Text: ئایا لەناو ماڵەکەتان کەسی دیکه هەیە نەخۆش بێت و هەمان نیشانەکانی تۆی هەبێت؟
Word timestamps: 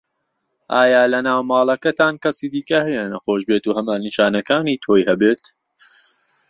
ئایا 0.75 1.01
لەناو 1.11 1.41
ماڵەکەتان 1.51 2.13
کەسی 2.23 2.47
دیکه 2.53 2.77
هەیە 2.87 3.03
نەخۆش 3.13 3.41
بێت 3.49 3.63
و 3.67 3.75
هەمان 3.77 3.99
نیشانەکانی 4.07 4.81
تۆی 4.83 5.07
هەبێت؟ 5.09 5.43